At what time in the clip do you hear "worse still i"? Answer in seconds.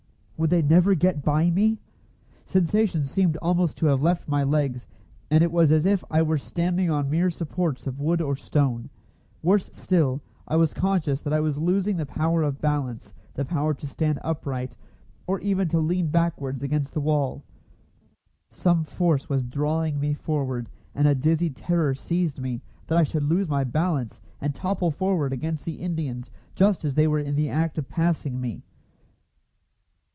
9.43-10.55